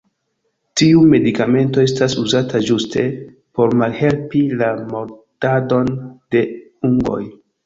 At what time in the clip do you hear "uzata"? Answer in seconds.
2.21-2.61